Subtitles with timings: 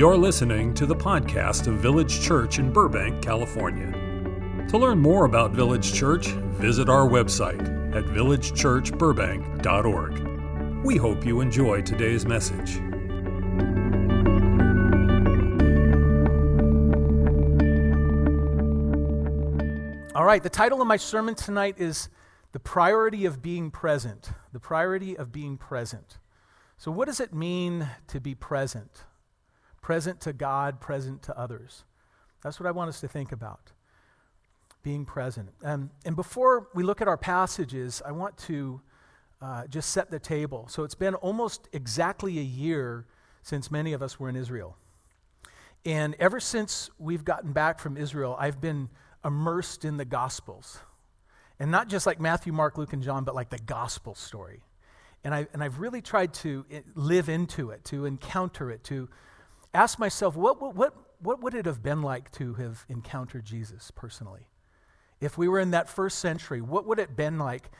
[0.00, 3.92] You're listening to the podcast of Village Church in Burbank, California.
[4.70, 7.60] To learn more about Village Church, visit our website
[7.94, 10.86] at villagechurchburbank.org.
[10.86, 12.76] We hope you enjoy today's message.
[20.14, 22.08] All right, the title of my sermon tonight is
[22.52, 24.30] The Priority of Being Present.
[24.54, 26.16] The Priority of Being Present.
[26.78, 29.04] So, what does it mean to be present?
[29.82, 31.84] Present to God, present to others.
[32.42, 33.72] That's what I want us to think about
[34.82, 35.50] being present.
[35.62, 38.80] Um, and before we look at our passages, I want to
[39.42, 40.66] uh, just set the table.
[40.68, 43.06] So it's been almost exactly a year
[43.42, 44.76] since many of us were in Israel.
[45.84, 48.88] And ever since we've gotten back from Israel, I've been
[49.24, 50.78] immersed in the Gospels.
[51.58, 54.62] And not just like Matthew, Mark, Luke, and John, but like the Gospel story.
[55.24, 59.08] And, I, and I've really tried to eh, live into it, to encounter it, to
[59.72, 63.90] ask myself, what, what, what, what would it have been like to have encountered Jesus
[63.90, 64.48] personally?
[65.20, 67.70] If we were in that first century, what would it have been like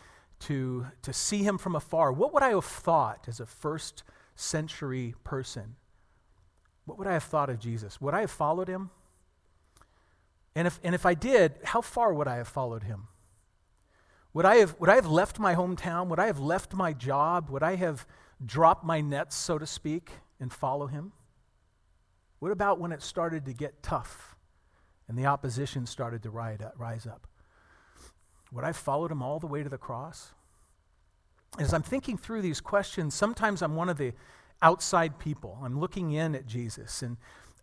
[0.40, 2.12] to, to see him from afar?
[2.12, 4.02] What would I have thought as a first
[4.34, 5.76] century person?
[6.84, 8.00] What would I have thought of Jesus?
[8.00, 8.90] Would I have followed him?
[10.54, 13.08] And if, and if I did, how far would I have followed him?
[14.32, 16.08] Would I, have, would I have left my hometown?
[16.08, 17.50] Would I have left my job?
[17.50, 18.06] Would I have
[18.44, 21.12] dropped my nets, so to speak, and follow him?
[22.40, 24.34] What about when it started to get tough
[25.08, 27.26] and the opposition started to rise up?
[28.52, 30.32] Would I followed him all the way to the cross?
[31.58, 34.12] As I'm thinking through these questions, sometimes I'm one of the
[34.62, 35.58] outside people.
[35.62, 37.02] I'm looking in at Jesus.
[37.02, 37.16] And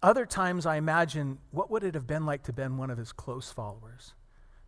[0.04, 3.12] other times I imagine what would it have been like to been one of his
[3.12, 4.14] close followers?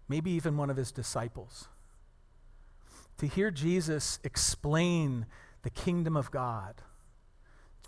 [0.07, 1.67] Maybe even one of his disciples.
[3.19, 5.25] To hear Jesus explain
[5.61, 6.81] the kingdom of God,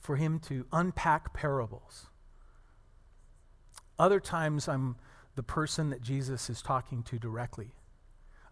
[0.01, 2.07] for him to unpack parables,
[4.01, 4.95] other times, I'm
[5.35, 7.71] the person that Jesus is talking to directly.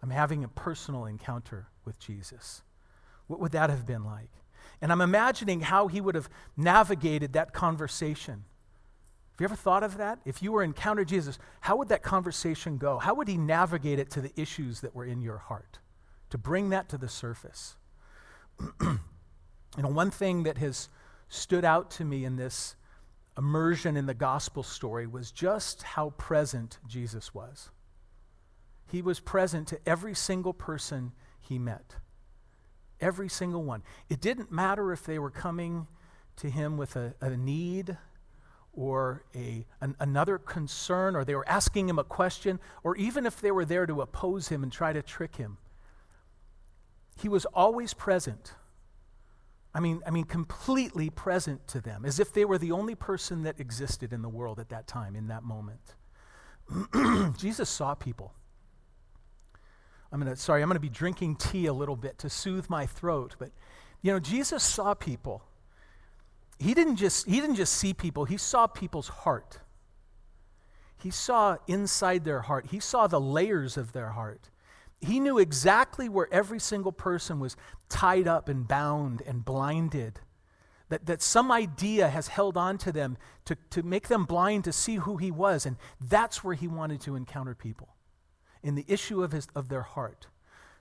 [0.02, 2.62] I'm having a personal encounter with Jesus.
[3.26, 4.30] What would that have been like?
[4.80, 8.44] And I'm imagining how he would have navigated that conversation.
[9.32, 10.20] Have you ever thought of that?
[10.24, 12.98] If you were encountered Jesus, how would that conversation go?
[12.98, 15.78] How would he navigate it to the issues that were in your heart?
[16.30, 17.76] To bring that to the surface.
[18.80, 18.98] you
[19.78, 20.88] know, one thing that has
[21.28, 22.76] stood out to me in this
[23.36, 27.70] immersion in the gospel story was just how present Jesus was.
[28.90, 31.96] He was present to every single person he met.
[33.00, 33.82] Every single one.
[34.08, 35.86] It didn't matter if they were coming
[36.36, 37.96] to him with a, a need
[38.72, 43.40] or a, an, another concern, or they were asking him a question, or even if
[43.40, 45.58] they were there to oppose him and try to trick him.
[47.16, 48.54] He was always present
[49.74, 53.44] I mean, I mean, completely present to them, as if they were the only person
[53.44, 55.94] that existed in the world at that time, in that moment.
[57.38, 58.34] Jesus saw people.
[60.12, 63.36] I'm gonna, sorry, I'm gonna be drinking tea a little bit to soothe my throat,
[63.38, 63.50] but
[64.02, 65.42] you know, Jesus saw people.
[66.58, 69.60] He didn't just, he didn't just see people, he saw people's heart.
[71.02, 72.66] He saw inside their heart.
[72.70, 74.50] He saw the layers of their heart.
[75.00, 77.56] He knew exactly where every single person was
[77.88, 80.20] tied up and bound and blinded.
[80.90, 84.72] That, that some idea has held on to them to, to make them blind to
[84.72, 85.64] see who he was.
[85.64, 87.94] And that's where he wanted to encounter people,
[88.62, 90.26] in the issue of, his, of their heart,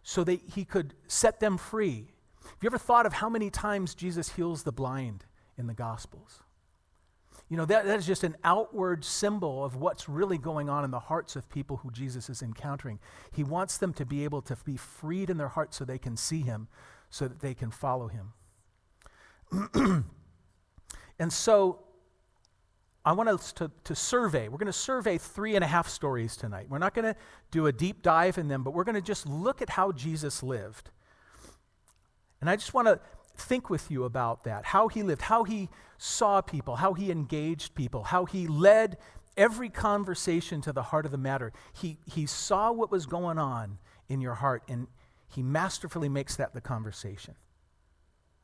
[0.02, 2.08] so that he could set them free.
[2.44, 5.26] Have you ever thought of how many times Jesus heals the blind
[5.58, 6.42] in the Gospels?
[7.50, 10.92] You know, that, that is just an outward symbol of what's really going on in
[10.92, 13.00] the hearts of people who Jesus is encountering.
[13.32, 16.16] He wants them to be able to be freed in their hearts so they can
[16.16, 16.68] see him,
[17.10, 18.34] so that they can follow him.
[21.20, 21.80] and so
[23.04, 24.48] I want us to, to survey.
[24.48, 26.68] We're going to survey three and a half stories tonight.
[26.70, 27.16] We're not going to
[27.50, 30.44] do a deep dive in them, but we're going to just look at how Jesus
[30.44, 30.92] lived.
[32.42, 33.00] And I just want to
[33.40, 37.76] think with you about that how he lived, how he saw people, how he engaged
[37.76, 38.98] people, how he led
[39.38, 41.54] every conversation to the heart of the matter.
[41.74, 43.78] He, he saw what was going on
[44.08, 44.88] in your heart, and
[45.28, 47.36] he masterfully makes that the conversation.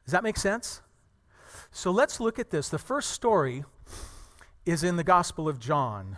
[0.06, 0.82] Does that make sense?
[1.72, 2.70] So let's look at this.
[2.70, 3.64] The first story
[4.66, 6.18] is in the Gospel of John,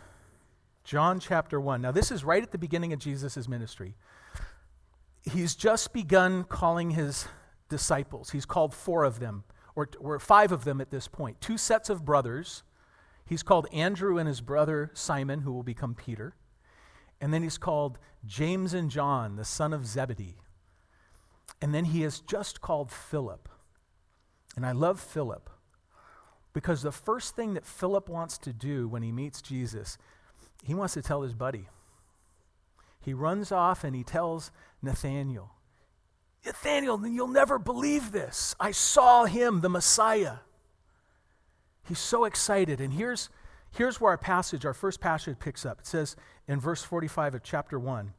[0.84, 1.82] John chapter 1.
[1.82, 3.96] Now, this is right at the beginning of Jesus' ministry.
[5.24, 7.28] He's just begun calling his
[7.69, 8.31] disciples.
[8.31, 9.44] He's called four of them,
[9.75, 11.42] or, or five of them at this point.
[11.42, 12.64] Two sets of brothers.
[13.25, 16.36] He's called Andrew and his brother Simon, who will become Peter.
[17.19, 20.38] And then he's called James and John, the son of Zebedee.
[21.62, 23.50] And then he has just called Philip.
[24.56, 25.50] And I love Philip
[26.54, 29.98] Because the first thing that Philip wants to do when he meets Jesus,
[30.64, 31.69] he wants to tell his buddy.
[33.00, 35.52] He runs off and he tells Nathanael,
[36.45, 38.56] Nathanael, you'll never believe this.
[38.60, 40.38] I saw him, the Messiah.
[41.88, 42.81] He's so excited.
[42.81, 43.30] And here's,
[43.72, 45.80] here's where our passage, our first passage, picks up.
[45.80, 46.16] It says
[46.48, 48.13] in verse 45 of chapter 1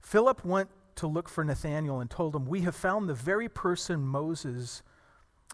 [0.00, 4.00] Philip went to look for Nathanael and told him, We have found the very person
[4.06, 4.82] Moses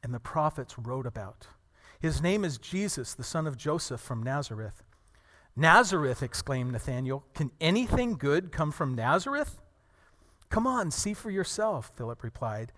[0.02, 1.48] and the prophets wrote about.
[2.00, 4.82] His name is Jesus, the son of Joseph from Nazareth.
[5.56, 7.24] Nazareth, exclaimed Nathanael.
[7.34, 9.60] Can anything good come from Nazareth?
[10.50, 12.72] Come on, see for yourself, Philip replied.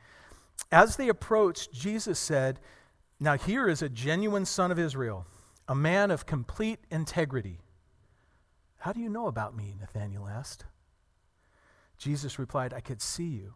[0.73, 2.61] As they approached, Jesus said,
[3.19, 5.27] Now here is a genuine son of Israel,
[5.69, 7.61] a man of complete integrity.
[8.79, 9.75] How do you know about me?
[9.79, 10.65] Nathanael asked.
[11.99, 13.55] Jesus replied, I could see you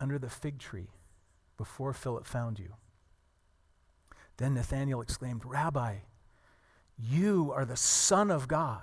[0.00, 0.88] under the fig tree
[1.56, 2.74] before Philip found you.
[4.38, 5.96] Then Nathanael exclaimed, Rabbi,
[6.96, 8.82] you are the Son of God,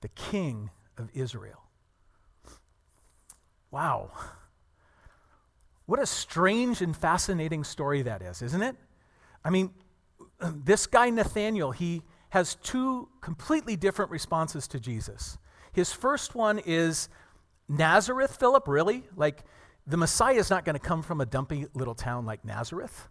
[0.00, 1.67] the King of Israel.
[3.70, 4.10] Wow.
[5.86, 8.76] What a strange and fascinating story that is, isn't it?
[9.44, 9.70] I mean,
[10.40, 15.38] this guy Nathanael, he has two completely different responses to Jesus.
[15.72, 17.08] His first one is
[17.68, 19.04] Nazareth, Philip, really?
[19.16, 19.44] Like,
[19.86, 23.08] the Messiah is not going to come from a dumpy little town like Nazareth.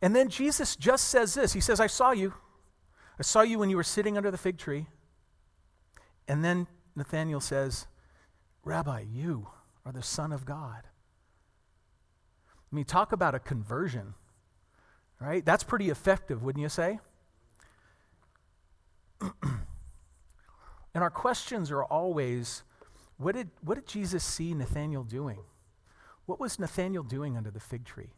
[0.00, 2.34] And then Jesus just says this He says, I saw you.
[3.18, 4.86] I saw you when you were sitting under the fig tree.
[6.26, 6.66] And then
[6.96, 7.86] Nathanael says,
[8.64, 9.48] Rabbi, you
[9.84, 10.82] are the Son of God.
[12.54, 14.14] I mean, talk about a conversion,
[15.20, 15.44] right?
[15.44, 17.00] That's pretty effective, wouldn't you say?
[19.20, 19.32] and
[20.94, 22.62] our questions are always
[23.22, 25.38] what did, what did Jesus see Nathanael doing?
[26.26, 28.10] What was Nathanael doing under the fig tree?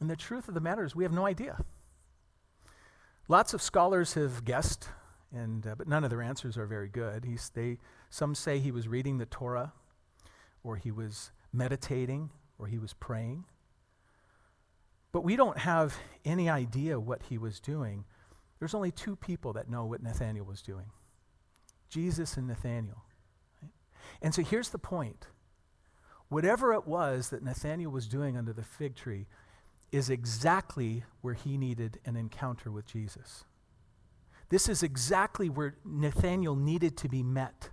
[0.00, 1.64] And the truth of the matter is, we have no idea.
[3.28, 4.88] Lots of scholars have guessed
[5.34, 7.24] and, uh, but none of their answers are very good.
[7.24, 7.78] He's, they,
[8.10, 9.72] some say he was reading the Torah,
[10.62, 13.44] or he was meditating, or he was praying.
[15.12, 18.04] But we don't have any idea what he was doing.
[18.58, 20.86] There's only two people that know what Nathanael was doing
[21.88, 23.04] Jesus and Nathanael.
[23.62, 23.72] Right?
[24.20, 25.26] And so here's the point
[26.28, 29.26] whatever it was that Nathanael was doing under the fig tree
[29.90, 33.44] is exactly where he needed an encounter with Jesus.
[34.48, 37.70] This is exactly where Nathanael needed to be met.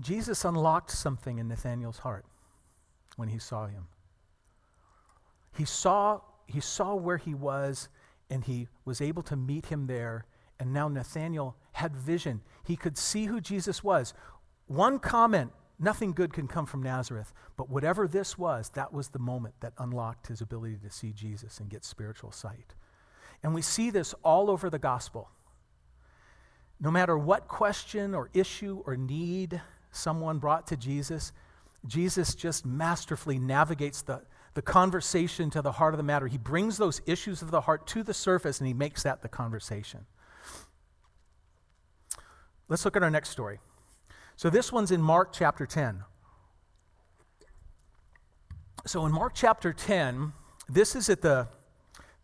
[0.00, 2.24] Jesus unlocked something in Nathanael's heart
[3.16, 3.88] when he saw him.
[5.56, 7.88] He saw, he saw where he was,
[8.30, 10.26] and he was able to meet him there.
[10.60, 12.42] And now Nathanael had vision.
[12.64, 14.14] He could see who Jesus was.
[14.66, 19.18] One comment nothing good can come from Nazareth, but whatever this was, that was the
[19.18, 22.74] moment that unlocked his ability to see Jesus and get spiritual sight.
[23.42, 25.30] And we see this all over the gospel.
[26.80, 29.60] No matter what question or issue or need
[29.90, 31.32] someone brought to Jesus,
[31.86, 34.22] Jesus just masterfully navigates the,
[34.54, 36.26] the conversation to the heart of the matter.
[36.26, 39.28] He brings those issues of the heart to the surface and he makes that the
[39.28, 40.06] conversation.
[42.68, 43.60] Let's look at our next story.
[44.38, 46.04] So this one's in Mark chapter 10.
[48.86, 50.32] So in Mark chapter 10,
[50.68, 51.48] this is at the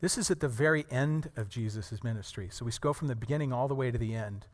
[0.01, 2.51] this is at the very end of Jesus' ministry.
[2.53, 4.47] So we go from the beginning all the way to the end.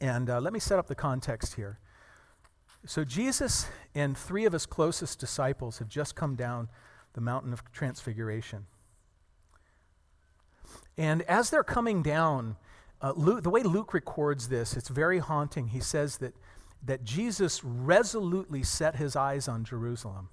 [0.00, 1.78] And uh, let me set up the context here.
[2.84, 6.68] So Jesus and three of his closest disciples have just come down
[7.12, 8.66] the mountain of transfiguration.
[10.98, 12.56] And as they're coming down,
[13.04, 15.68] uh, Luke, the way Luke records this, it's very haunting.
[15.68, 16.34] He says that,
[16.82, 20.30] that Jesus resolutely set his eyes on Jerusalem.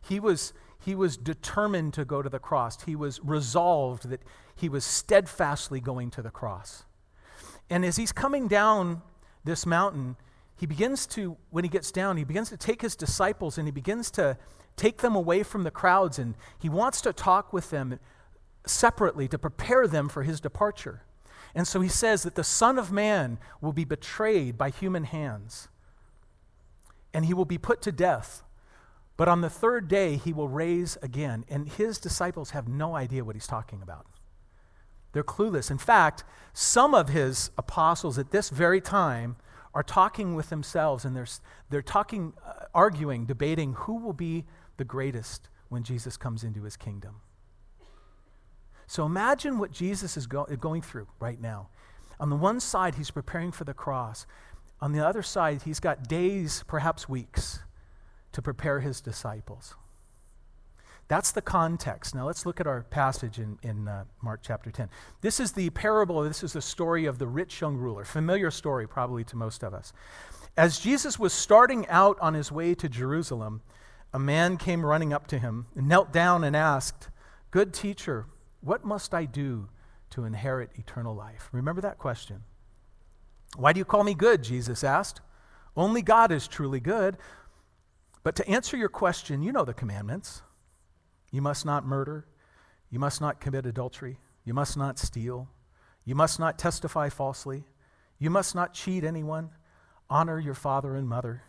[0.00, 2.82] He was, he was determined to go to the cross.
[2.84, 4.22] He was resolved that
[4.54, 6.84] he was steadfastly going to the cross.
[7.68, 9.02] And as he's coming down
[9.44, 10.16] this mountain,
[10.56, 13.72] he begins to, when he gets down, he begins to take his disciples and he
[13.72, 14.38] begins to
[14.76, 17.98] take them away from the crowds and he wants to talk with them
[18.64, 21.02] separately to prepare them for his departure.
[21.56, 25.68] And so he says that the Son of Man will be betrayed by human hands,
[27.14, 28.42] and he will be put to death.
[29.16, 31.46] But on the third day, he will raise again.
[31.48, 34.06] And his disciples have no idea what he's talking about.
[35.12, 35.70] They're clueless.
[35.70, 39.36] In fact, some of his apostles at this very time
[39.72, 41.26] are talking with themselves and they're,
[41.70, 44.44] they're talking, uh, arguing, debating who will be
[44.76, 47.22] the greatest when Jesus comes into his kingdom.
[48.86, 51.68] So imagine what Jesus is go- going through right now.
[52.18, 54.26] On the one side, he's preparing for the cross.
[54.80, 57.60] On the other side, he's got days, perhaps weeks,
[58.32, 59.74] to prepare his disciples.
[61.08, 62.14] That's the context.
[62.14, 64.88] Now let's look at our passage in, in uh, Mark chapter 10.
[65.20, 68.04] This is the parable, this is the story of the rich young ruler.
[68.04, 69.92] Familiar story, probably to most of us.
[70.56, 73.62] As Jesus was starting out on his way to Jerusalem,
[74.12, 77.08] a man came running up to him, knelt down, and asked,
[77.50, 78.26] Good teacher,
[78.60, 79.68] what must I do
[80.10, 81.48] to inherit eternal life?
[81.52, 82.42] Remember that question.
[83.56, 84.42] Why do you call me good?
[84.42, 85.20] Jesus asked.
[85.76, 87.16] Only God is truly good.
[88.22, 90.42] But to answer your question, you know the commandments.
[91.30, 92.26] You must not murder.
[92.90, 94.18] You must not commit adultery.
[94.44, 95.48] You must not steal.
[96.04, 97.64] You must not testify falsely.
[98.18, 99.50] You must not cheat anyone.
[100.08, 101.42] Honor your father and mother.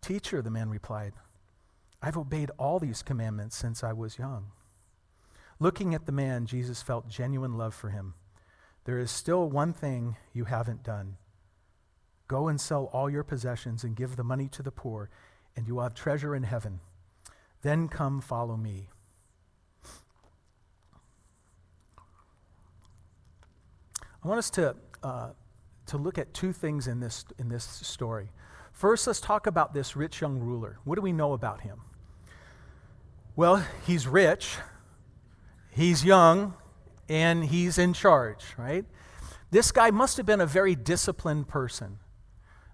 [0.00, 1.12] Teacher, the man replied,
[2.00, 4.52] I've obeyed all these commandments since I was young.
[5.60, 8.14] Looking at the man, Jesus felt genuine love for him.
[8.84, 11.16] There is still one thing you haven't done.
[12.28, 15.10] Go and sell all your possessions and give the money to the poor,
[15.56, 16.80] and you will have treasure in heaven.
[17.62, 18.88] Then come follow me.
[24.22, 25.30] I want us to, uh,
[25.86, 28.30] to look at two things in this, in this story.
[28.72, 30.78] First, let's talk about this rich young ruler.
[30.84, 31.80] What do we know about him?
[33.36, 34.56] Well, he's rich,
[35.78, 36.54] he's young,
[37.08, 38.84] and he's in charge, right?
[39.50, 41.98] This guy must have been a very disciplined person,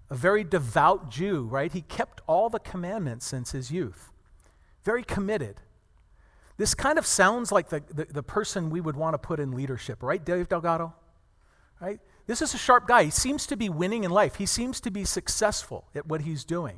[0.09, 1.71] a very devout Jew, right?
[1.71, 4.11] He kept all the commandments since his youth
[4.85, 5.59] very committed.
[6.57, 9.51] This kind of sounds like the, the, the, person we would want to put in
[9.51, 10.93] leadership, right, Dave Delgado?
[11.81, 11.99] Right?
[12.27, 13.03] This is a sharp guy.
[13.05, 16.45] He seems to be winning in life, he seems to be successful at what he's
[16.45, 16.77] doing.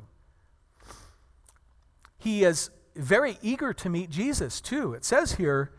[2.16, 4.94] He is very eager to meet Jesus, too.
[4.94, 5.70] It says here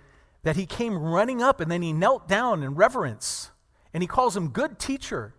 [0.43, 3.51] that he came running up and then he knelt down in reverence
[3.93, 5.33] and he calls him good teacher.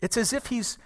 [0.00, 0.78] It's as if he's,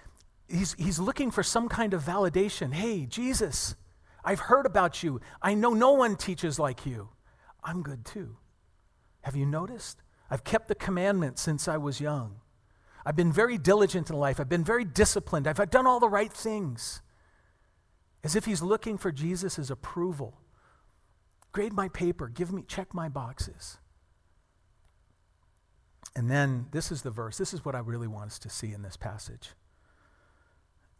[0.47, 2.73] he's, he's looking for some kind of validation.
[2.73, 3.75] Hey, Jesus,
[4.23, 5.19] I've heard about you.
[5.41, 7.09] I know no one teaches like you.
[7.63, 8.37] I'm good too.
[9.21, 10.01] Have you noticed?
[10.29, 12.41] I've kept the commandments since I was young.
[13.05, 14.39] I've been very diligent in life.
[14.39, 15.47] I've been very disciplined.
[15.47, 17.01] I've, I've done all the right things.
[18.23, 20.37] As if he's looking for Jesus' approval.
[21.51, 23.77] Grade my paper, give me, check my boxes.
[26.15, 27.37] And then this is the verse.
[27.37, 29.51] This is what I really want us to see in this passage.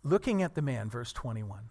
[0.04, 1.70] Looking at the man, verse 21.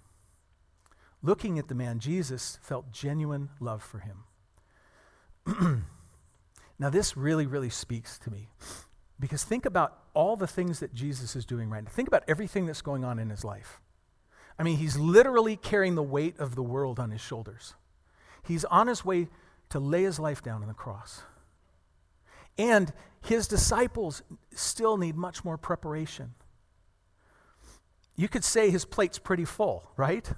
[1.22, 4.24] Looking at the man, Jesus felt genuine love for him.
[6.78, 8.48] now, this really, really speaks to me
[9.18, 11.90] because think about all the things that Jesus is doing right now.
[11.90, 13.80] Think about everything that's going on in his life.
[14.58, 17.74] I mean, he's literally carrying the weight of the world on his shoulders.
[18.46, 19.28] He's on his way
[19.70, 21.22] to lay his life down on the cross.
[22.58, 24.22] And his disciples
[24.54, 26.34] still need much more preparation.
[28.14, 30.30] You could say his plate's pretty full, right?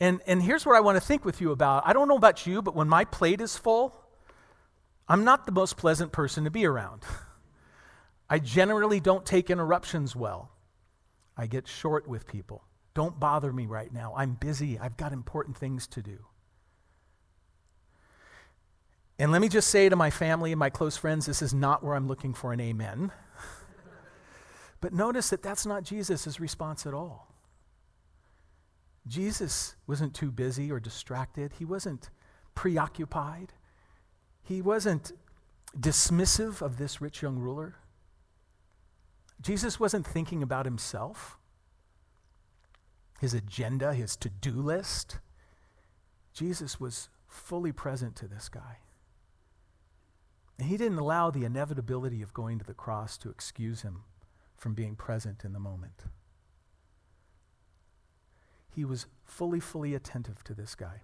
[0.00, 1.84] And, and here's what I want to think with you about.
[1.86, 3.94] I don't know about you, but when my plate is full,
[5.08, 7.02] I'm not the most pleasant person to be around.
[8.28, 10.50] I generally don't take interruptions well.
[11.36, 12.64] I get short with people.
[12.94, 14.14] Don't bother me right now.
[14.16, 14.78] I'm busy.
[14.78, 16.18] I've got important things to do.
[19.18, 21.82] And let me just say to my family and my close friends this is not
[21.82, 23.12] where I'm looking for an amen.
[24.80, 27.32] but notice that that's not Jesus' response at all.
[29.06, 31.52] Jesus wasn't too busy or distracted.
[31.58, 32.10] He wasn't
[32.54, 33.52] preoccupied.
[34.42, 35.12] He wasn't
[35.78, 37.76] dismissive of this rich young ruler.
[39.40, 41.38] Jesus wasn't thinking about himself,
[43.20, 45.18] his agenda, his to do list.
[46.32, 48.78] Jesus was fully present to this guy.
[50.58, 54.02] And he didn't allow the inevitability of going to the cross to excuse him
[54.56, 56.04] from being present in the moment
[58.76, 61.00] he was fully, fully attentive to this guy.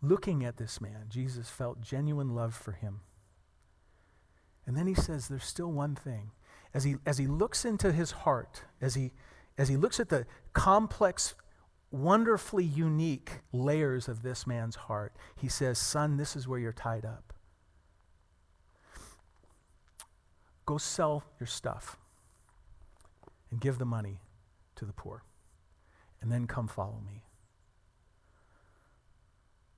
[0.00, 3.00] Looking at this man, Jesus felt genuine love for him.
[4.64, 6.30] And then he says, There's still one thing.
[6.72, 9.10] As he, as he looks into his heart, as he,
[9.58, 11.34] as he looks at the complex,
[11.90, 17.04] wonderfully unique layers of this man's heart, he says, Son, this is where you're tied
[17.04, 17.33] up.
[20.66, 21.98] Go sell your stuff
[23.50, 24.20] and give the money
[24.76, 25.22] to the poor
[26.20, 27.22] and then come follow me.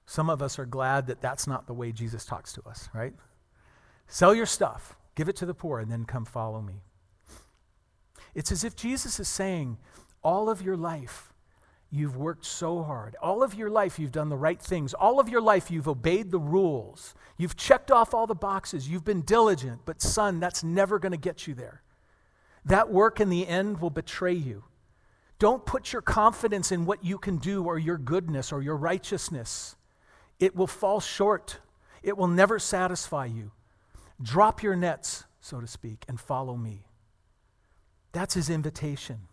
[0.06, 3.12] Some of us are glad that that's not the way Jesus talks to us, right?
[4.06, 6.84] Sell your stuff, give it to the poor, and then come follow me.
[8.34, 9.78] It's as if Jesus is saying,
[10.22, 11.32] all of your life,
[11.98, 13.16] you've worked so hard.
[13.22, 14.94] All of your life, you've done the right things.
[14.94, 17.14] All of your life, you've obeyed the rules.
[17.36, 18.88] You've checked off all the boxes.
[18.88, 19.82] You've been diligent.
[19.84, 21.82] But, son, that's never going to get you there.
[22.64, 24.64] That work in the end will betray you.
[25.38, 29.76] Don't put your confidence in what you can do or your goodness or your righteousness.
[30.40, 31.58] It will fall short,
[32.02, 33.52] it will never satisfy you.
[34.20, 36.86] Drop your nets, so to speak, and follow me.
[38.12, 39.28] That's his invitation.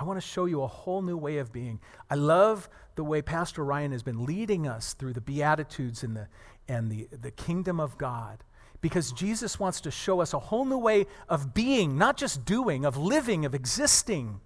[0.00, 1.78] I want to show you a whole new way of being.
[2.08, 6.26] I love the way Pastor Ryan has been leading us through the Beatitudes and the,
[6.66, 8.42] and the, the kingdom of God
[8.80, 12.86] because Jesus wants to show us a whole new way of being, not just doing,
[12.86, 14.40] of living, of existing,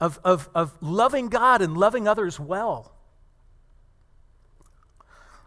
[0.00, 2.96] of, of, of loving God and loving others well.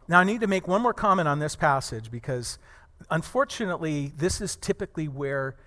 [0.07, 2.59] Now, I need to make one more comment on this passage because
[3.09, 5.57] unfortunately, this is typically where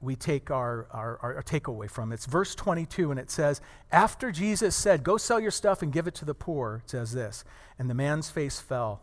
[0.00, 2.10] we take our, our, our, takeaway from.
[2.12, 3.60] It's verse 22, and it says,
[3.92, 7.12] After Jesus said, Go sell your stuff and give it to the poor, it says
[7.12, 7.44] this,
[7.78, 9.02] and the man's face fell,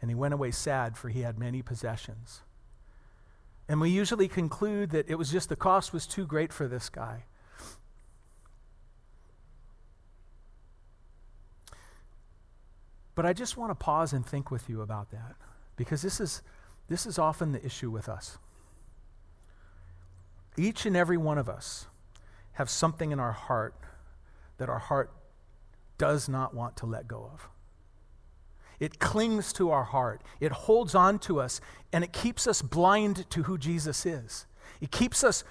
[0.00, 2.42] and he went away sad, for he had many possessions.
[3.68, 6.88] And we usually conclude that it was just the cost was too great for this
[6.88, 7.24] guy.
[13.16, 15.34] But I just want to pause and think with you about that
[15.76, 16.42] because this is,
[16.88, 18.38] this is often the issue with us.
[20.56, 21.86] Each and every one of us
[22.52, 23.74] have something in our heart
[24.58, 25.12] that our heart
[25.98, 27.48] does not want to let go of.
[28.78, 31.60] It clings to our heart, it holds on to us,
[31.92, 34.46] and it keeps us blind to who Jesus is.
[34.80, 35.44] It keeps us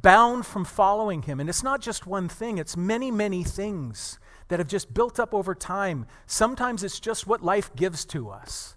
[0.00, 1.40] bound from following him.
[1.40, 4.18] And it's not just one thing, it's many, many things
[4.48, 6.06] that have just built up over time.
[6.26, 8.76] Sometimes it's just what life gives to us.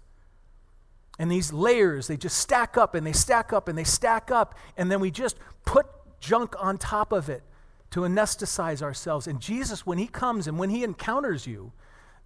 [1.18, 4.54] And these layers, they just stack up and they stack up and they stack up,
[4.76, 5.86] and then we just put
[6.20, 7.42] junk on top of it
[7.90, 9.26] to anesthetize ourselves.
[9.26, 11.72] And Jesus, when He comes and when He encounters you,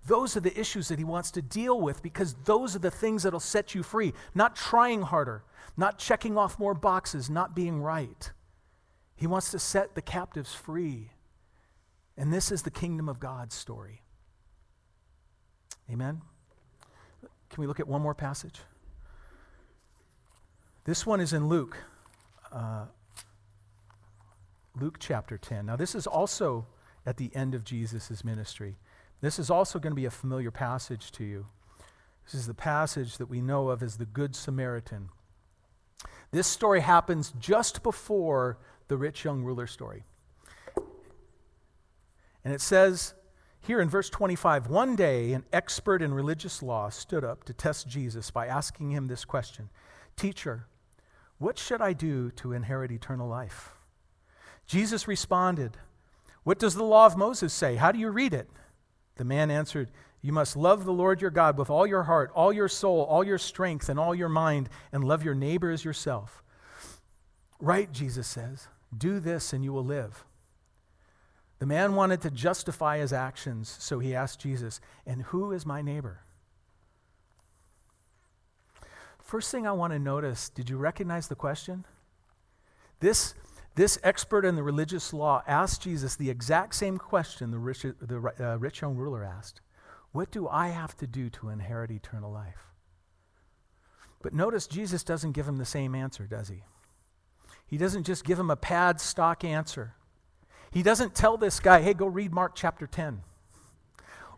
[0.06, 3.22] those are the issues that He wants to deal with because those are the things
[3.22, 4.12] that'll set you free.
[4.34, 5.42] Not trying harder,
[5.76, 8.30] not checking off more boxes, not being right.
[9.16, 11.11] He wants to set the captives free.
[12.16, 14.02] And this is the kingdom of God story.
[15.90, 16.20] Amen?
[17.48, 18.61] Can we look at one more passage?
[20.85, 21.77] This one is in Luke,
[22.53, 22.87] uh,
[24.81, 25.66] Luke chapter 10.
[25.66, 26.66] Now, this is also
[27.07, 28.77] at the end of Jesus' ministry.
[29.21, 31.47] This is also going to be a familiar passage to you.
[32.25, 35.11] This is the passage that we know of as the Good Samaritan.
[36.33, 40.03] This story happens just before the rich young ruler story.
[42.45, 43.14] And it says
[43.61, 47.87] here in verse 25 One day, an expert in religious law stood up to test
[47.87, 49.68] Jesus by asking him this question
[50.16, 50.66] Teacher,
[51.42, 53.72] what should I do to inherit eternal life?
[54.66, 55.76] Jesus responded,
[56.44, 57.76] What does the law of Moses say?
[57.76, 58.48] How do you read it?
[59.16, 59.90] The man answered,
[60.22, 63.24] You must love the Lord your God with all your heart, all your soul, all
[63.24, 66.42] your strength, and all your mind, and love your neighbor as yourself.
[67.61, 70.24] Right, Jesus says, do this and you will live.
[71.59, 75.81] The man wanted to justify his actions, so he asked Jesus, And who is my
[75.81, 76.20] neighbor?
[79.22, 81.85] First thing I want to notice did you recognize the question?
[83.00, 83.35] This,
[83.74, 88.32] this expert in the religious law asked Jesus the exact same question the rich, the
[88.40, 89.61] uh, rich young ruler asked
[90.12, 92.72] What do I have to do to inherit eternal life?
[94.22, 96.62] But notice Jesus doesn't give him the same answer, does he?
[97.66, 99.94] He doesn't just give him a pad stock answer.
[100.70, 103.22] He doesn't tell this guy, hey, go read Mark chapter 10.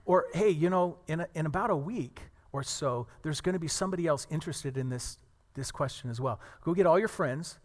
[0.05, 2.21] Or, hey, you know, in, a, in about a week,
[2.55, 5.19] or so, there's going to be somebody else interested in this,
[5.55, 6.39] this question as well.
[6.63, 7.59] Go get all your friends,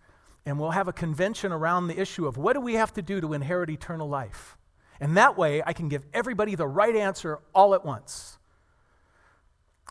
[0.47, 3.21] and we'll have a convention around the issue of what do we have to do
[3.21, 4.57] to inherit eternal life?
[4.99, 8.39] And that way, I can give everybody the right answer all at once.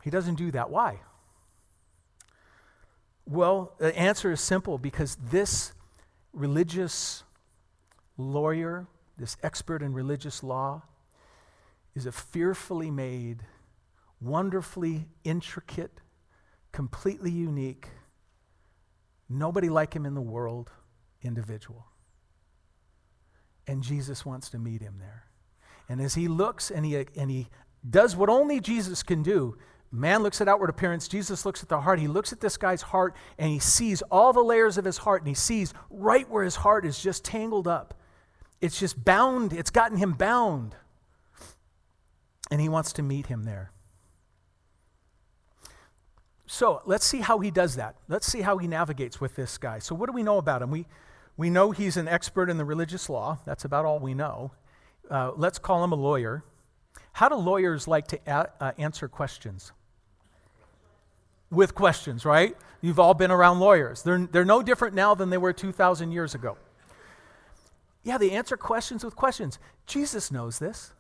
[0.03, 0.69] He doesn't do that.
[0.69, 0.99] Why?
[3.25, 5.75] Well, the answer is simple because this
[6.33, 7.23] religious
[8.17, 10.83] lawyer, this expert in religious law,
[11.95, 13.45] is a fearfully made
[14.21, 16.01] wonderfully intricate,
[16.73, 17.89] completely unique,
[19.29, 20.71] nobody like him in the world
[21.23, 21.87] individual.
[23.67, 25.25] And Jesus wants to meet him there.
[25.89, 27.49] And as he looks and he, and he
[27.89, 29.57] does what only Jesus can do,
[29.91, 31.99] man looks at outward appearance, Jesus looks at the heart.
[31.99, 35.23] He looks at this guy's heart and he sees all the layers of his heart
[35.23, 37.95] and he sees right where his heart is just tangled up.
[38.61, 40.75] It's just bound, it's gotten him bound.
[42.51, 43.73] And he wants to meet him there.
[46.51, 47.95] So let's see how he does that.
[48.09, 49.79] Let's see how he navigates with this guy.
[49.81, 50.71] So, what do we know about him?
[50.71, 50.87] We,
[51.37, 53.39] we know he's an expert in the religious law.
[53.45, 54.51] That's about all we know.
[55.11, 56.43] Uh, let's call him a lawyer.
[57.13, 59.73] How do lawyers like to a- uh, answer questions?
[61.51, 62.57] With questions, right?
[62.81, 64.03] You've all been around lawyers.
[64.03, 66.57] They're, they're no different now than they were 2,000 years ago.
[68.05, 69.59] Yeah, they answer questions with questions.
[69.87, 70.95] Jesus knows this.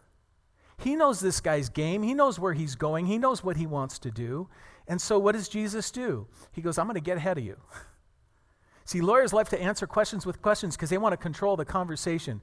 [0.78, 2.02] He knows this guy's game.
[2.02, 3.06] He knows where he's going.
[3.06, 4.48] He knows what he wants to do.
[4.88, 6.26] And so, what does Jesus do?
[6.50, 7.58] He goes, I'm going to get ahead of you.
[8.86, 12.40] See, lawyers like to answer questions with questions because they want to control the conversation.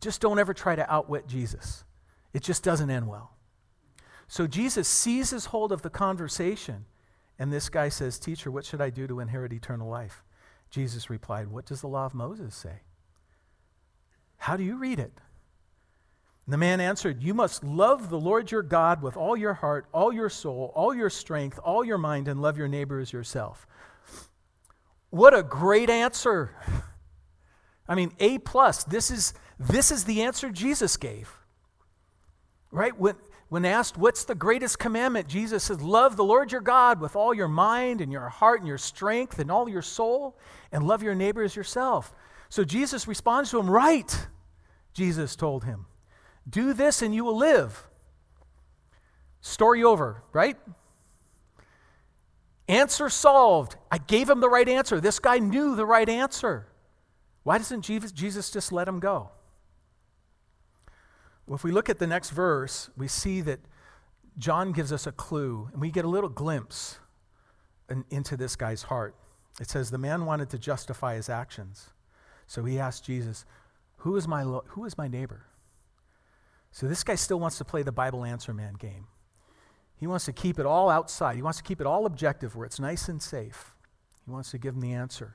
[0.00, 1.84] Just don't ever try to outwit Jesus,
[2.34, 3.30] it just doesn't end well.
[4.26, 6.84] So, Jesus seizes hold of the conversation,
[7.38, 10.24] and this guy says, Teacher, what should I do to inherit eternal life?
[10.70, 12.80] Jesus replied, What does the law of Moses say?
[14.38, 15.12] How do you read it?
[16.48, 19.84] And the man answered, You must love the Lord your God with all your heart,
[19.92, 23.66] all your soul, all your strength, all your mind, and love your neighbor as yourself.
[25.10, 26.56] What a great answer.
[27.86, 28.82] I mean, A plus.
[28.84, 31.30] This is, this is the answer Jesus gave.
[32.70, 32.98] Right?
[32.98, 33.16] When,
[33.50, 35.28] when asked, What's the greatest commandment?
[35.28, 38.66] Jesus says, Love the Lord your God with all your mind and your heart and
[38.66, 40.38] your strength and all your soul,
[40.72, 42.14] and love your neighbor as yourself.
[42.48, 44.28] So Jesus responds to him, Right,
[44.94, 45.84] Jesus told him.
[46.48, 47.88] Do this and you will live.
[49.40, 50.56] Story over, right?
[52.68, 53.76] Answer solved.
[53.90, 55.00] I gave him the right answer.
[55.00, 56.66] This guy knew the right answer.
[57.42, 59.30] Why doesn't Jesus just let him go?
[61.46, 63.60] Well, if we look at the next verse, we see that
[64.36, 66.98] John gives us a clue, and we get a little glimpse
[67.88, 69.14] in, into this guy's heart.
[69.60, 71.90] It says, The man wanted to justify his actions.
[72.46, 73.46] So he asked Jesus,
[73.98, 75.47] Who is my, lo- who is my neighbor?
[76.70, 79.06] So this guy still wants to play the Bible answer man game.
[79.96, 81.36] He wants to keep it all outside.
[81.36, 83.74] He wants to keep it all objective where it's nice and safe.
[84.24, 85.34] He wants to give him the answer.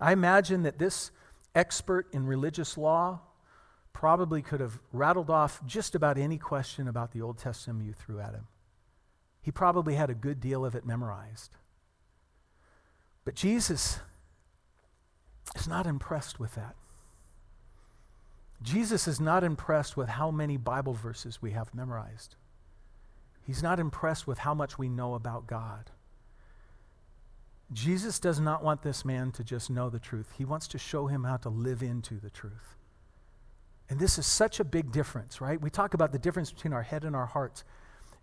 [0.00, 1.10] I imagine that this
[1.54, 3.20] expert in religious law
[3.92, 8.20] probably could have rattled off just about any question about the Old Testament you threw
[8.20, 8.46] at him.
[9.42, 11.56] He probably had a good deal of it memorized.
[13.24, 14.00] But Jesus
[15.56, 16.76] is not impressed with that.
[18.62, 22.36] Jesus is not impressed with how many Bible verses we have memorized.
[23.42, 25.90] He's not impressed with how much we know about God.
[27.72, 30.32] Jesus does not want this man to just know the truth.
[30.36, 32.76] He wants to show him how to live into the truth.
[33.88, 35.60] And this is such a big difference, right?
[35.60, 37.64] We talk about the difference between our head and our hearts.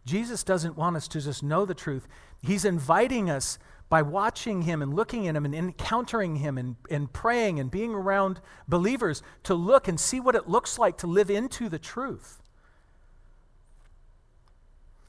[0.06, 2.08] Jesus doesn't want us to just know the truth.
[2.42, 7.12] He's inviting us by watching him and looking at him and encountering him and, and
[7.14, 11.30] praying and being around believers to look and see what it looks like to live
[11.30, 12.42] into the truth.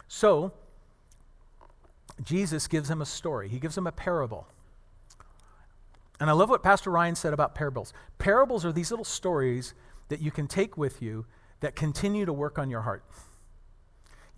[0.06, 0.52] So,
[2.22, 4.46] Jesus gives him a story, he gives him a parable.
[6.20, 7.92] And I love what Pastor Ryan said about parables.
[8.18, 9.74] Parables are these little stories
[10.08, 11.26] that you can take with you
[11.60, 13.04] that continue to work on your heart.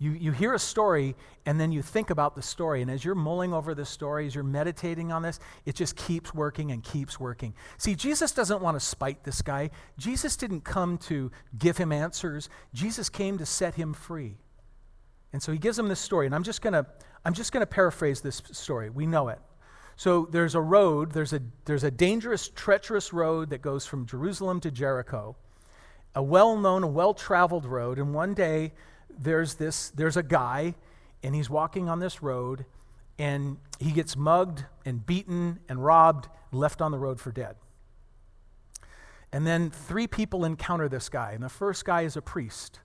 [0.01, 2.81] You, you hear a story and then you think about the story.
[2.81, 6.33] And as you're mulling over the story, as you're meditating on this, it just keeps
[6.33, 7.53] working and keeps working.
[7.77, 9.69] See, Jesus doesn't want to spite this guy.
[9.99, 14.37] Jesus didn't come to give him answers, Jesus came to set him free.
[15.33, 16.25] And so he gives him this story.
[16.25, 16.87] And I'm just going to
[17.23, 18.89] I'm just going to paraphrase this story.
[18.89, 19.37] We know it.
[19.97, 24.59] So there's a road, there's a, there's a dangerous, treacherous road that goes from Jerusalem
[24.61, 25.35] to Jericho,
[26.15, 27.99] a well known, a well traveled road.
[27.99, 28.71] And one day,
[29.19, 30.75] there's this there's a guy
[31.23, 32.65] and he's walking on this road
[33.19, 37.55] and he gets mugged and beaten and robbed left on the road for dead.
[39.31, 42.79] And then three people encounter this guy and the first guy is a priest.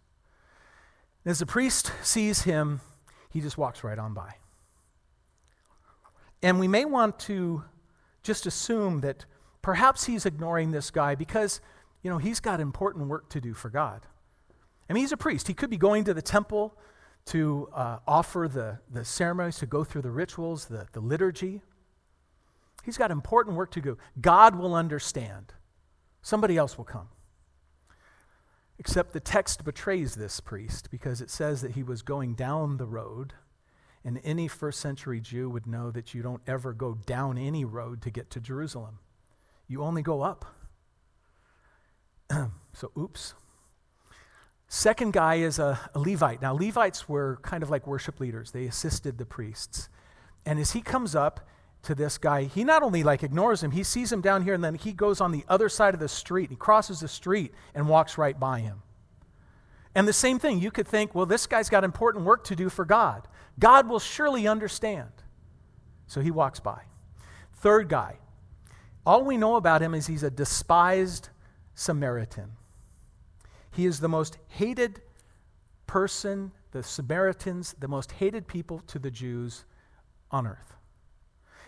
[1.24, 2.80] And as the priest sees him
[3.30, 4.34] he just walks right on by.
[6.42, 7.64] And we may want to
[8.22, 9.24] just assume that
[9.62, 11.60] perhaps he's ignoring this guy because
[12.02, 14.06] you know he's got important work to do for god
[14.88, 15.48] I mean, he's a priest.
[15.48, 16.76] He could be going to the temple
[17.26, 21.62] to uh, offer the, the ceremonies, to go through the rituals, the, the liturgy.
[22.84, 23.98] He's got important work to do.
[24.20, 25.52] God will understand.
[26.22, 27.08] Somebody else will come.
[28.78, 32.86] Except the text betrays this priest because it says that he was going down the
[32.86, 33.32] road.
[34.04, 38.02] And any first century Jew would know that you don't ever go down any road
[38.02, 39.00] to get to Jerusalem,
[39.66, 40.44] you only go up.
[42.72, 43.34] so, oops.
[44.68, 46.42] Second guy is a, a, Levite.
[46.42, 49.88] Now, Levites were kind of like worship leaders, they assisted the priests.
[50.44, 51.48] And as he comes up
[51.82, 54.64] to this guy, he not only like ignores him, he sees him down here, and
[54.64, 56.50] then he goes on the other side of the street.
[56.50, 58.82] He crosses the street and walks right by him.
[59.94, 62.68] And the same thing, you could think, well, this guy's got important work to do
[62.68, 63.26] for God.
[63.58, 65.10] God will surely understand.
[66.06, 66.82] So he walks by.
[67.54, 68.18] Third guy,
[69.06, 71.30] all we know about him is he's a despised
[71.74, 72.52] Samaritan.
[73.76, 75.02] He is the most hated
[75.86, 79.66] person, the Samaritans, the most hated people to the Jews
[80.30, 80.76] on earth.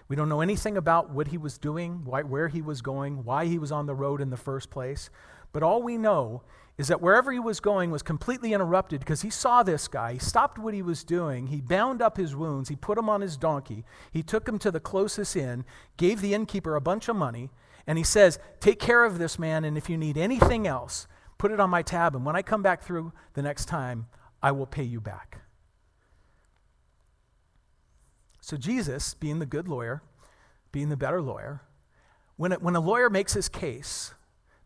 [0.08, 3.44] We don't know anything about what he was doing, why, where he was going, why
[3.44, 5.10] he was on the road in the first place.
[5.52, 6.44] But all we know
[6.78, 10.14] is that wherever he was going was completely interrupted because he saw this guy.
[10.14, 11.48] He stopped what he was doing.
[11.48, 12.70] He bound up his wounds.
[12.70, 13.84] He put him on his donkey.
[14.10, 15.66] He took him to the closest inn,
[15.98, 17.50] gave the innkeeper a bunch of money,
[17.86, 21.06] and he says, Take care of this man, and if you need anything else,
[21.38, 24.06] put it on my tab, and when I come back through the next time,
[24.42, 25.40] I will pay you back.
[28.40, 30.02] So, Jesus, being the good lawyer,
[30.72, 31.62] being the better lawyer,
[32.36, 34.14] when, it, when a lawyer makes his case,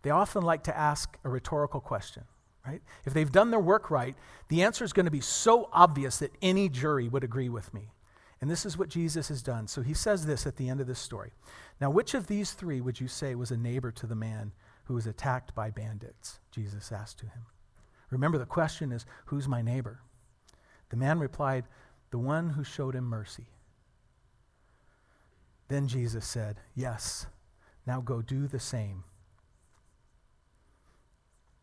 [0.03, 2.25] they often like to ask a rhetorical question,
[2.67, 2.83] right?
[3.05, 4.15] If they've done their work right,
[4.49, 7.93] the answer is going to be so obvious that any jury would agree with me.
[8.41, 9.69] And this is what Jesus has done.
[9.69, 11.33] So he says this at the end of this story.
[11.81, 14.53] Now, which of these three would you say was a neighbor to the man
[14.85, 16.41] who was attacked by bandits?
[16.51, 17.47] Jesus asked to him.
[18.11, 20.01] Remember, the question is, who's my neighbor?
[20.91, 21.65] The man replied,
[22.11, 23.47] the one who showed him mercy.
[25.69, 27.27] Then Jesus said, Yes,
[27.87, 29.05] now go do the same.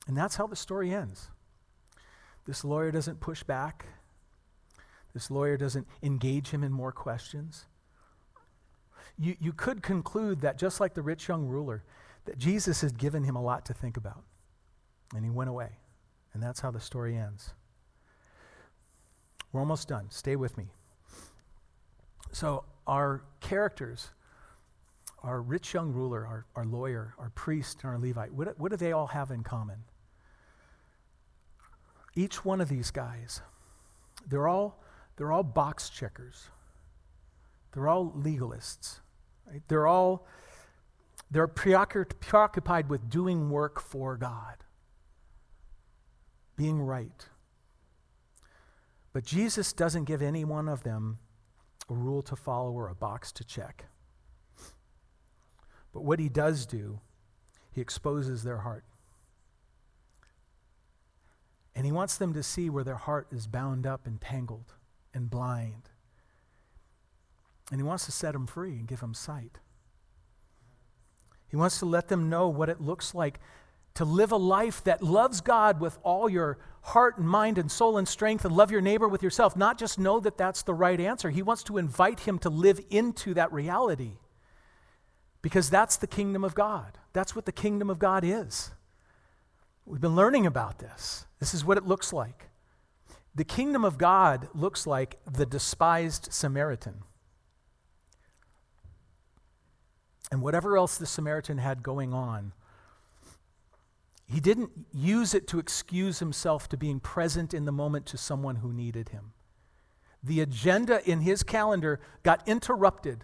[0.08, 1.30] And that's how the story ends.
[2.48, 3.86] This lawyer doesn't push back.
[5.14, 7.68] This lawyer doesn't engage him in more questions.
[9.20, 11.84] You, you could conclude that just like the rich young ruler,
[12.30, 14.22] that Jesus had given him a lot to think about.
[15.16, 15.70] And he went away.
[16.32, 17.56] And that's how the story ends.
[19.52, 20.12] We're almost done.
[20.12, 20.68] Stay with me.
[22.32, 24.12] So, our characters,
[25.24, 28.78] our rich young ruler, our, our lawyer, our priest, and our Levite, what, what do
[28.78, 29.78] they all have in common?
[32.16, 33.42] Each one of these guys,
[34.28, 34.84] they're all,
[35.16, 36.44] they're all box checkers.
[37.72, 39.00] They're all legalists.
[39.52, 39.64] Right?
[39.68, 40.28] They're all
[41.32, 44.64] they're preoccupied with doing work for God,
[46.56, 47.28] being right.
[49.14, 51.20] But Jesus doesn't give any one of them
[51.90, 53.86] a rule to follow or a box to check.
[55.92, 57.00] But what he does do,
[57.72, 58.86] he exposes their heart.
[61.76, 64.74] And he wants them to see where their heart is bound up and tangled
[65.14, 65.90] and blind.
[67.72, 69.60] And he wants to set them free and give them sight.
[71.50, 73.40] He wants to let them know what it looks like
[73.96, 77.98] to live a life that loves God with all your heart and mind and soul
[77.98, 79.58] and strength and love your neighbor with yourself.
[79.58, 81.30] Not just know that that's the right answer.
[81.30, 84.14] He wants to invite him to live into that reality
[85.42, 86.98] because that's the kingdom of God.
[87.14, 88.72] That's what the kingdom of God is.
[89.86, 91.26] We've been learning about this.
[91.40, 92.50] This is what it looks like.
[93.34, 97.04] The kingdom of God looks like the despised Samaritan.
[100.32, 102.54] And whatever else the Samaritan had going on,
[104.32, 108.58] he didn't use it to excuse himself to being present in the moment to someone
[108.58, 109.34] who needed him.
[110.24, 113.24] The agenda in his calendar got interrupted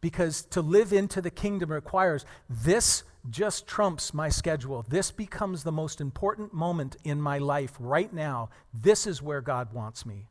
[0.00, 4.84] because to live into the kingdom requires this just trumps my schedule.
[4.88, 8.50] This becomes the most important moment in my life right now.
[8.72, 10.28] This is where God wants me.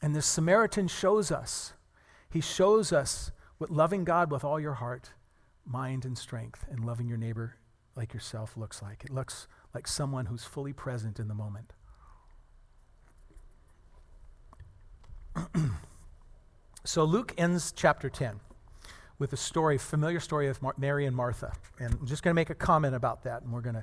[0.00, 1.72] And the Samaritan shows us,
[2.30, 3.30] he shows us
[3.62, 5.10] what loving God with all your heart,
[5.64, 7.54] mind, and strength, and loving your neighbor
[7.94, 9.04] like yourself looks like.
[9.04, 11.72] It looks like someone who's fully present in the moment.
[16.84, 18.40] so Luke ends chapter 10
[19.20, 21.52] with a story, familiar story of Mar- Mary and Martha.
[21.78, 23.80] And I'm just going to make a comment about that, and we're going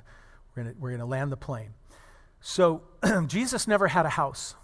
[0.54, 1.72] we're going we're to land the plane.
[2.42, 2.82] So
[3.26, 4.56] Jesus never had a house.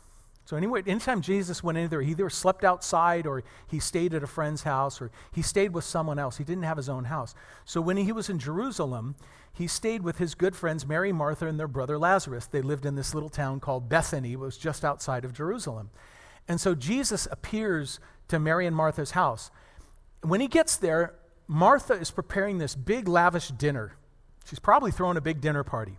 [0.47, 4.23] So anyway, anytime Jesus went in there, he either slept outside or he stayed at
[4.23, 6.39] a friend's house or he stayed with someone else.
[6.39, 7.35] He didn't have his own house.
[7.65, 9.17] So when he was in Jerusalem,
[9.53, 12.47] he stayed with his good friends Mary, Martha, and their brother Lazarus.
[12.47, 15.91] They lived in this little town called Bethany, it was just outside of Jerusalem.
[16.49, 19.51] And so Jesus appears to Mary and Martha's house
[20.27, 21.15] when he gets there,
[21.47, 23.97] Martha is preparing this big, lavish dinner.
[24.45, 25.99] She's probably throwing a big dinner party.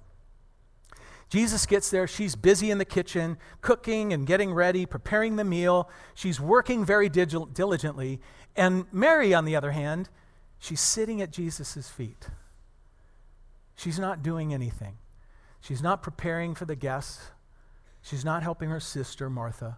[1.30, 2.08] Jesus gets there.
[2.08, 5.90] She's busy in the kitchen, cooking and getting ready, preparing the meal.
[6.14, 8.22] She's working very dil- diligently.
[8.56, 10.10] And Mary, on the other hand,
[10.58, 12.30] she's sitting at Jesus' feet.
[13.76, 14.98] She's not doing anything.
[15.60, 17.32] She's not preparing for the guests.
[18.02, 19.78] She's not helping her sister, Martha.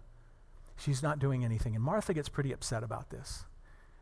[0.76, 1.74] She's not doing anything.
[1.74, 3.44] And Martha gets pretty upset about this.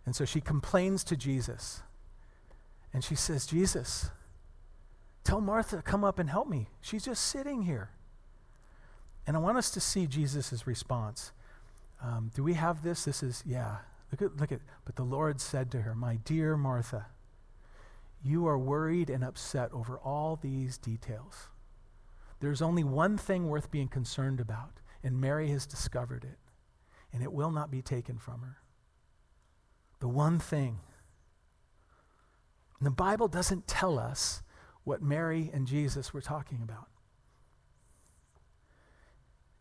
[0.04, 1.82] And so she complains to Jesus.
[2.92, 4.10] And she says, Jesus,
[5.24, 6.68] tell Martha come up and help me.
[6.80, 7.90] She's just sitting here.
[9.26, 11.32] And I want us to see Jesus' response.
[12.02, 13.04] Um, do we have this?
[13.04, 13.78] This is, yeah.
[14.10, 17.06] Look at, look at, but the Lord said to her, My dear Martha,
[18.22, 21.48] you are worried and upset over all these details.
[22.40, 26.38] There's only one thing worth being concerned about, and Mary has discovered it,
[27.12, 28.58] and it will not be taken from her
[30.00, 30.78] the one thing.
[32.78, 34.42] And the Bible doesn't tell us
[34.88, 36.88] what Mary and Jesus were talking about.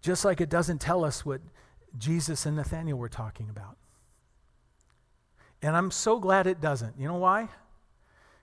[0.01, 1.41] Just like it doesn't tell us what
[1.97, 3.75] Jesus and Nathanael were talking about.
[5.61, 6.97] And I'm so glad it doesn't.
[6.97, 7.49] You know why?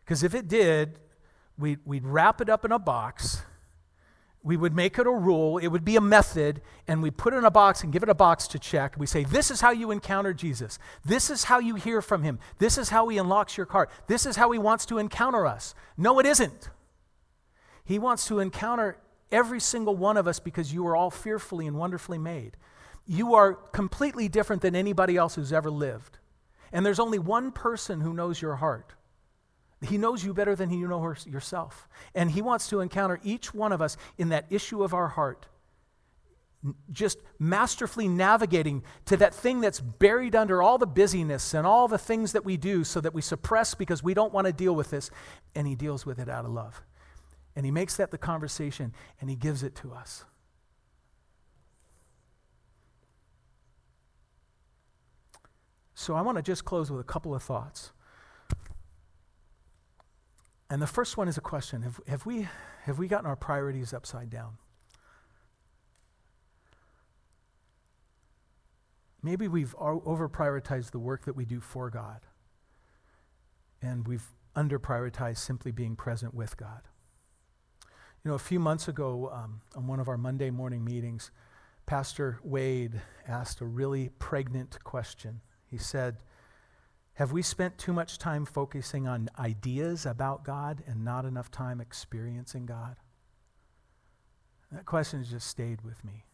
[0.05, 0.99] Because if it did,
[1.57, 3.41] we'd, we'd wrap it up in a box
[4.45, 7.39] we would make it a rule, it would be a method, and we put it
[7.39, 8.95] in a box and give it a box to check.
[8.99, 10.79] We say, This is how you encounter Jesus.
[11.03, 12.39] This is how you hear from him.
[12.59, 13.91] This is how he unlocks your heart.
[14.07, 15.75] This is how he wants to encounter us.
[15.97, 16.69] No, it isn't.
[17.87, 18.99] He wants to encounter
[19.33, 22.59] every single one of us because you are all fearfully and wonderfully made.
[23.07, 26.19] You are completely different than anybody else who's ever lived.
[26.71, 28.93] And there's only one person who knows your heart.
[29.85, 31.89] He knows you better than you know yourself.
[32.15, 35.47] And He wants to encounter each one of us in that issue of our heart,
[36.91, 41.99] just masterfully navigating to that thing that's buried under all the busyness and all the
[41.99, 44.91] things that we do so that we suppress because we don't want to deal with
[44.91, 45.11] this.
[45.55, 46.83] And He deals with it out of love.
[47.57, 50.25] And He makes that the conversation and He gives it to us.
[55.95, 57.93] So I want to just close with a couple of thoughts.
[60.71, 62.49] And the first one is a question Have, have, we,
[62.83, 64.59] have we gotten our priorities upside down?
[69.23, 72.21] Maybe we've over prioritized the work that we do for God,
[73.81, 76.83] and we've under prioritized simply being present with God.
[78.23, 81.31] You know, a few months ago, um, on one of our Monday morning meetings,
[81.87, 85.41] Pastor Wade asked a really pregnant question.
[85.71, 86.19] He said,
[87.15, 91.81] have we spent too much time focusing on ideas about God and not enough time
[91.81, 92.97] experiencing God?
[94.73, 96.25] That question has just stayed with me.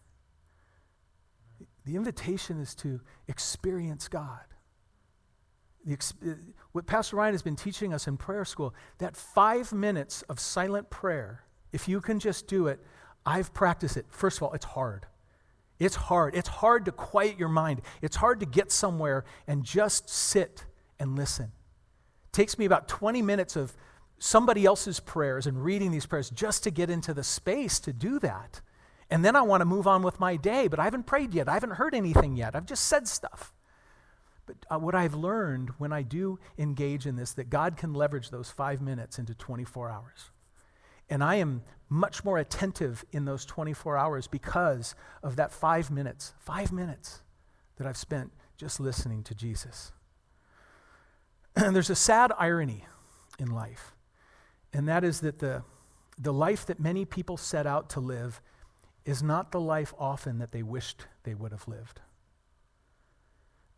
[1.84, 4.40] The invitation is to experience God.
[5.88, 6.34] Ex- uh,
[6.72, 10.88] what Pastor Ryan has been teaching us in prayer school, that five minutes of silent
[10.88, 12.80] prayer, if you can just do it,
[13.26, 14.06] I've practiced it.
[14.08, 15.06] First of all, it's hard.
[15.78, 16.34] It's hard.
[16.34, 17.82] It's hard to quiet your mind.
[18.00, 20.64] It's hard to get somewhere and just sit
[21.00, 21.46] and listen.
[21.46, 23.76] It takes me about 20 minutes of
[24.18, 28.20] somebody else's prayers and reading these prayers just to get into the space to do
[28.20, 28.60] that.
[29.10, 31.48] And then I want to move on with my day, but I haven't prayed yet.
[31.48, 32.54] I haven't heard anything yet.
[32.54, 33.52] I've just said stuff.
[34.46, 38.30] But uh, what I've learned when I do engage in this, that God can leverage
[38.30, 40.30] those five minutes into 24 hours.
[41.08, 46.34] And I am much more attentive in those 24 hours because of that five minutes,
[46.38, 47.22] five minutes
[47.76, 49.90] that I've spent just listening to Jesus.
[51.54, 52.84] there's a sad irony
[53.38, 53.94] in life,
[54.72, 55.62] and that is that the,
[56.18, 58.40] the life that many people set out to live
[59.04, 62.00] is not the life often that they wished they would have lived.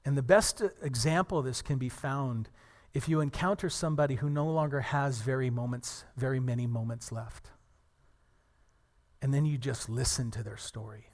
[0.04, 2.48] And the best example of this can be found
[2.92, 7.50] if you encounter somebody who no longer has very moments, very many moments left.
[9.22, 11.11] And then you just listen to their story.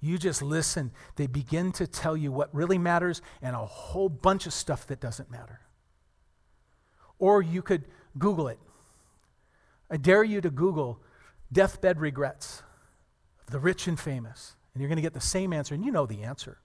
[0.00, 0.92] You just listen.
[1.16, 5.00] They begin to tell you what really matters and a whole bunch of stuff that
[5.00, 5.60] doesn't matter.
[7.18, 7.84] Or you could
[8.18, 8.58] Google it.
[9.90, 11.00] I dare you to Google
[11.52, 12.62] deathbed regrets
[13.46, 15.90] of the rich and famous, and you're going to get the same answer, and you
[15.90, 16.58] know the answer.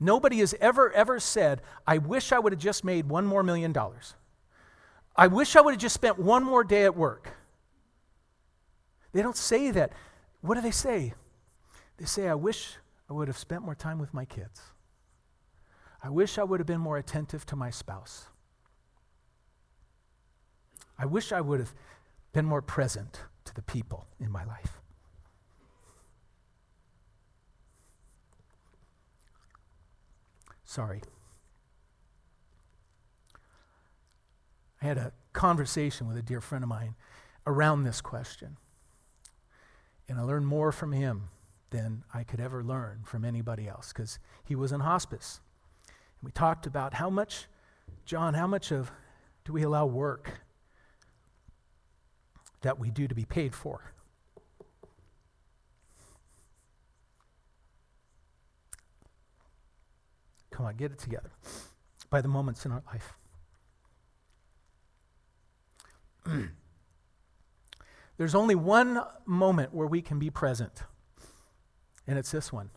[0.00, 3.72] Nobody has ever, ever said, I wish I would have just made one more million
[3.72, 4.14] dollars.
[5.16, 7.30] I wish I would have just spent one more day at work.
[9.12, 9.92] They don't say that.
[10.40, 11.14] What do they say?
[11.98, 12.76] They say, I wish
[13.10, 14.62] I would have spent more time with my kids.
[16.02, 18.28] I wish I would have been more attentive to my spouse.
[20.96, 21.74] I wish I would have
[22.32, 24.80] been more present to the people in my life.
[30.64, 31.02] Sorry.
[34.80, 36.94] I had a conversation with a dear friend of mine
[37.46, 38.56] around this question.
[40.08, 41.30] And I learned more from him
[41.70, 45.40] than I could ever learn from anybody else because he was in hospice.
[46.20, 47.46] And we talked about how much,
[48.04, 48.90] John, how much of
[49.44, 50.42] do we allow work
[52.62, 53.92] that we do to be paid for?
[60.50, 61.30] Come on, get it together
[62.10, 63.12] by the moments in our life.
[68.16, 70.82] There's only one moment where we can be present
[72.08, 72.70] and it's this one.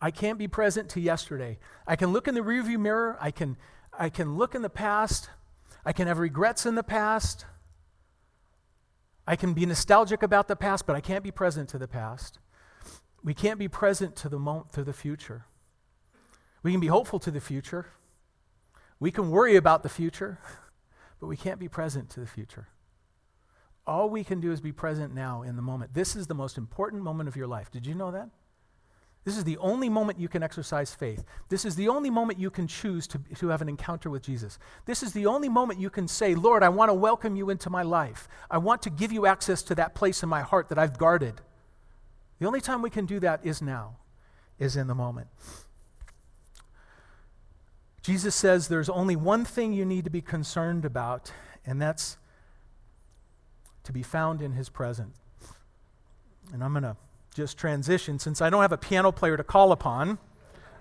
[0.00, 1.58] I can't be present to yesterday.
[1.86, 3.18] I can look in the rearview mirror.
[3.20, 3.58] I can,
[3.96, 5.28] I can look in the past.
[5.84, 7.44] I can have regrets in the past.
[9.26, 12.38] I can be nostalgic about the past, but I can't be present to the past.
[13.22, 15.44] We can't be present to the to the future.
[16.62, 17.86] We can be hopeful to the future.
[18.98, 20.38] We can worry about the future,
[21.20, 22.68] but we can't be present to the future.
[23.86, 25.94] All we can do is be present now in the moment.
[25.94, 27.70] This is the most important moment of your life.
[27.70, 28.28] Did you know that?
[29.24, 31.24] This is the only moment you can exercise faith.
[31.50, 34.58] This is the only moment you can choose to, to have an encounter with Jesus.
[34.86, 37.68] This is the only moment you can say, Lord, I want to welcome you into
[37.68, 38.28] my life.
[38.50, 41.34] I want to give you access to that place in my heart that I've guarded.
[42.38, 43.96] The only time we can do that is now,
[44.58, 45.28] is in the moment.
[48.02, 51.30] Jesus says there's only one thing you need to be concerned about,
[51.66, 52.16] and that's
[53.90, 55.18] to be found in his presence.
[56.52, 56.96] And I'm going to
[57.34, 60.18] just transition, since I don't have a piano player to call upon,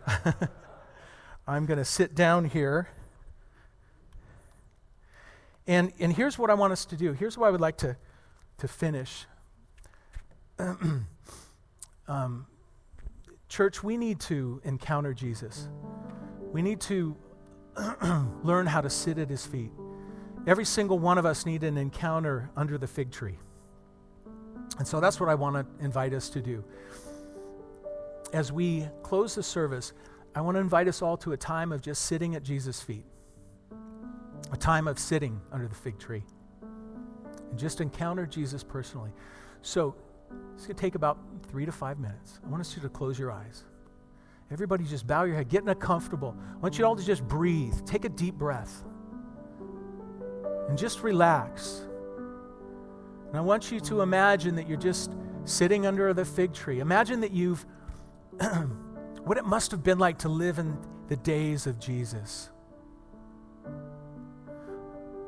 [1.48, 2.90] I'm going to sit down here.
[5.66, 7.14] And, and here's what I want us to do.
[7.14, 7.98] Here's what I would like to,
[8.60, 9.26] to finish.
[12.08, 12.46] um,
[13.48, 15.68] church, we need to encounter Jesus.
[16.52, 17.16] We need to
[18.44, 19.72] learn how to sit at his feet.
[20.48, 23.38] Every single one of us need an encounter under the fig tree.
[24.78, 26.64] And so that's what I want to invite us to do.
[28.34, 29.92] As we close the service,
[30.36, 33.06] I want to invite us all to a time of just sitting at Jesus' feet,
[34.52, 36.24] a time of sitting under the fig tree,
[36.62, 39.12] and just encounter Jesus personally.
[39.62, 39.96] So
[40.56, 41.18] it's going to take about
[41.50, 42.40] three to five minutes.
[42.46, 43.64] I want us you to close your eyes.
[44.52, 46.36] Everybody just bow your head, get in a comfortable.
[46.54, 48.84] I want you all to just breathe, take a deep breath,
[50.70, 51.82] and just relax.
[53.28, 55.12] And I want you to imagine that you're just
[55.44, 56.80] sitting under the fig tree.
[56.80, 57.66] Imagine that you've,
[59.24, 62.52] what it must have been like to live in the days of Jesus.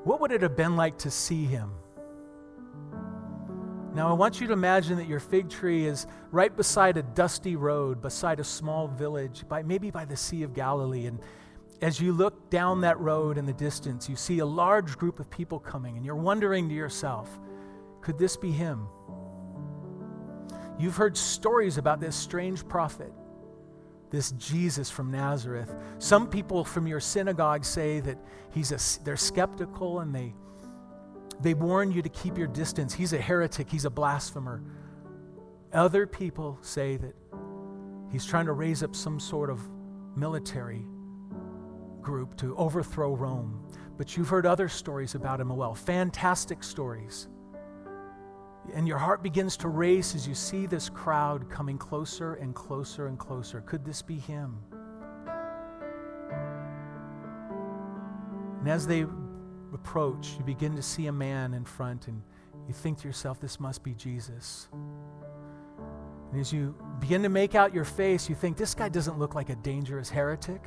[0.04, 1.72] What would it have been like to see him?
[3.96, 7.56] Now, I want you to imagine that your fig tree is right beside a dusty
[7.56, 11.08] road, beside a small village, by, maybe by the Sea of Galilee.
[11.08, 11.20] And
[11.82, 15.30] as you look down that road in the distance, you see a large group of
[15.32, 17.40] people coming, and you're wondering to yourself,
[18.02, 18.88] could this be him?
[20.78, 23.12] You've heard stories about this strange prophet,
[24.12, 25.74] this Jesus from Nazareth.
[25.98, 28.18] Some people from your synagogue say that
[28.52, 30.34] he's a, they're skeptical and they,
[31.42, 32.94] they warn you to keep your distance.
[32.94, 34.62] He's a heretic, he's a blasphemer.
[35.74, 37.16] Other people say that
[38.12, 39.60] he's trying to raise up some sort of
[40.16, 40.86] military
[42.02, 43.66] group to overthrow Rome.
[43.98, 47.28] But you've heard other stories about him as well, fantastic stories.
[48.74, 53.08] And your heart begins to race as you see this crowd coming closer and closer
[53.08, 53.62] and closer.
[53.62, 54.58] Could this be him?
[58.60, 59.06] And as they
[59.74, 62.22] approach, you begin to see a man in front, and
[62.68, 64.70] you think to yourself, this must be Jesus.
[66.32, 69.34] And as you begin to make out your face, you think, this guy doesn't look
[69.34, 70.62] like a dangerous heretic.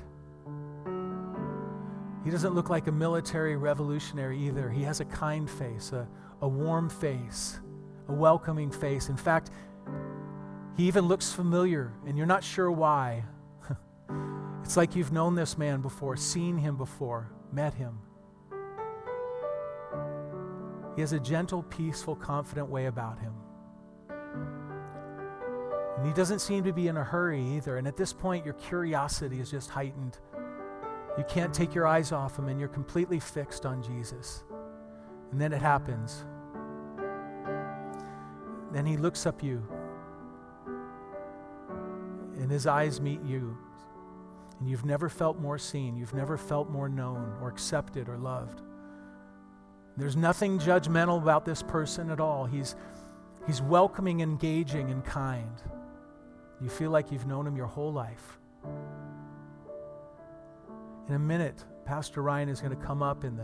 [2.25, 4.71] He doesn't look like a military revolutionary either.
[4.71, 6.09] He has a kind face, a,
[6.41, 7.61] a warm face
[8.09, 9.09] a welcoming face.
[9.09, 9.51] In fact,
[10.77, 13.25] he even looks familiar, and you're not sure why.
[14.63, 17.99] it's like you've known this man before, seen him before, met him.
[20.97, 23.35] He has a gentle, peaceful, confident way about him.
[25.97, 27.77] And he doesn't seem to be in a hurry either.
[27.77, 30.19] And at this point, your curiosity is just heightened.
[31.17, 34.45] You can't take your eyes off him, and you're completely fixed on Jesus.
[35.31, 36.25] And then it happens.
[38.73, 39.63] Then he looks up you,
[42.37, 43.57] and his eyes meet you.
[44.59, 48.63] And you've never felt more seen, you've never felt more known or accepted or loved.
[49.97, 52.47] There's nothing judgmental about this person at all.
[52.47, 52.75] He's,
[53.47, 55.63] he's welcoming, engaging, and kind.
[56.61, 58.39] You feel like you've known him your whole life.
[61.09, 63.39] In a minute, Pastor Ryan is going to come up and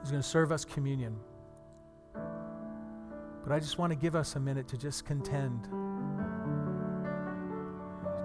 [0.00, 1.16] he's going to serve us communion.
[2.14, 5.68] But I just want to give us a minute to just contend.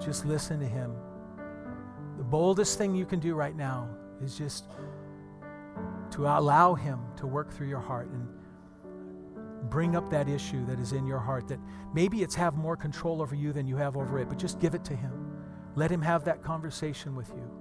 [0.03, 0.93] Just listen to Him.
[2.17, 3.87] The boldest thing you can do right now
[4.21, 4.65] is just
[6.11, 8.27] to allow Him to work through your heart and
[9.69, 11.59] bring up that issue that is in your heart that
[11.93, 14.75] maybe it's have more control over you than you have over it, but just give
[14.75, 15.11] it to Him.
[15.75, 17.54] Let Him have that conversation with you.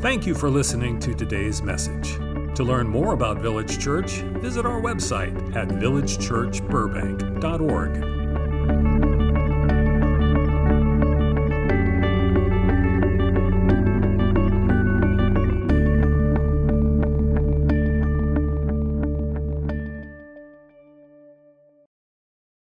[0.00, 2.14] Thank you for listening to today's message.
[2.54, 8.19] To learn more about Village Church, visit our website at villagechurchburbank.org.